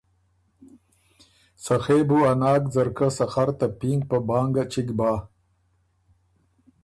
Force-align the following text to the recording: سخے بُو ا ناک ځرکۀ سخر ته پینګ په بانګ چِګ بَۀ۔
سخے 1.65 1.97
بُو 2.07 2.17
ا 2.29 2.33
ناک 2.41 2.63
ځرکۀ 2.73 3.07
سخر 3.17 3.49
ته 3.59 3.67
پینګ 3.79 4.01
په 4.09 4.17
بانګ 4.27 4.55
چِګ 4.71 4.87
بَۀ۔ 4.97 5.11